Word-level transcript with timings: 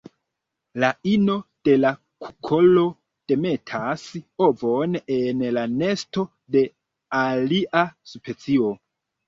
La 0.83 0.87
ino 1.09 1.35
de 1.69 1.75
la 1.81 1.91
kukolo 2.25 2.87
demetas 3.33 4.07
ovon 4.47 4.99
en 5.19 5.45
la 5.61 5.69
nesto 5.77 6.27
de 6.59 6.67
alia 7.23 7.89
specio. 8.17 8.77